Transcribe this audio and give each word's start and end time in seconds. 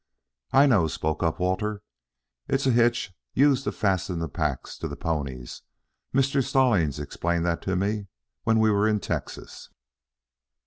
"I 0.51 0.65
know," 0.65 0.87
spoke 0.87 1.21
up 1.21 1.39
Walter. 1.39 1.83
"It's 2.47 2.65
a 2.65 2.71
hitch 2.71 3.13
used 3.35 3.65
to 3.65 3.71
fasten 3.71 4.17
the 4.17 4.27
packs 4.29 4.79
to 4.79 4.87
the 4.87 4.95
ponies. 4.95 5.61
Mr. 6.11 6.43
Stallings 6.43 6.99
explained 6.99 7.45
that 7.45 7.61
to 7.61 7.75
me 7.75 8.07
when 8.41 8.57
we 8.57 8.71
were 8.71 8.87
in 8.87 8.99
Texas." 8.99 9.69